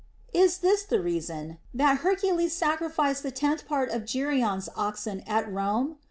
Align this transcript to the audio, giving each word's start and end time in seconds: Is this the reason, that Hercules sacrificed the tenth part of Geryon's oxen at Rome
Is 0.33 0.57
this 0.57 0.81
the 0.81 0.99
reason, 0.99 1.59
that 1.75 1.97
Hercules 1.99 2.53
sacrificed 2.55 3.21
the 3.21 3.29
tenth 3.29 3.67
part 3.67 3.91
of 3.91 4.01
Geryon's 4.03 4.67
oxen 4.75 5.21
at 5.27 5.47
Rome 5.47 5.97